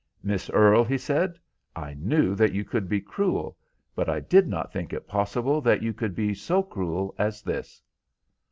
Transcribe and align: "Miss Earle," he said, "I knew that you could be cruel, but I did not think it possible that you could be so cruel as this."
"Miss 0.23 0.49
Earle," 0.49 0.83
he 0.83 0.97
said, 0.97 1.37
"I 1.75 1.93
knew 1.93 2.33
that 2.33 2.53
you 2.53 2.65
could 2.65 2.89
be 2.89 2.99
cruel, 3.01 3.55
but 3.93 4.09
I 4.09 4.19
did 4.19 4.47
not 4.47 4.73
think 4.73 4.93
it 4.93 5.07
possible 5.07 5.61
that 5.61 5.83
you 5.83 5.93
could 5.93 6.15
be 6.15 6.33
so 6.33 6.63
cruel 6.63 7.13
as 7.19 7.43
this." 7.43 7.83